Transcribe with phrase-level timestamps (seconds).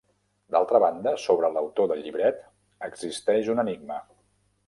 [0.53, 2.41] D'altra banda, sobre l'autor del llibret
[2.89, 4.01] existeix un enigma.